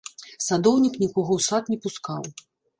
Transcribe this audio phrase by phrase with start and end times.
[0.45, 2.23] Садоўнік нікога ў сад не пускаў.